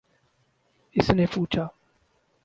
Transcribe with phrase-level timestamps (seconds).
[0.95, 1.67] اس نے پوچھا